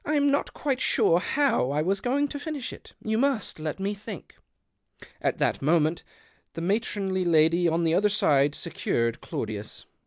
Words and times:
I'm 0.03 0.31
not 0.31 0.55
quite 0.55 0.81
sure 0.81 1.19
how 1.19 1.69
I 1.69 1.83
was 1.83 2.01
going 2.01 2.27
to 2.29 2.39
finish 2.39 2.73
it: 2.73 2.93
you 3.03 3.19
must 3.19 3.59
let 3.59 3.79
me 3.79 3.93
think." 3.93 4.35
At 5.21 5.37
that 5.37 5.61
moment 5.61 6.03
the 6.53 6.61
matronly 6.61 7.23
lady 7.23 7.67
on 7.67 7.83
the 7.83 7.93
other 7.93 8.09
side 8.09 8.55
secured 8.55 9.21
Claudius. 9.21 9.85